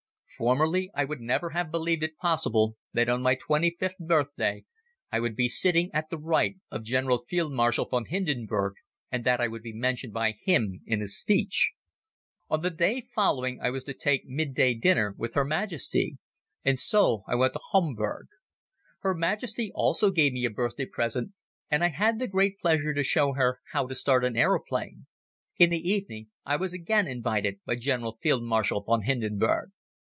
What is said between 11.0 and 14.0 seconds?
speech. On the day following I was to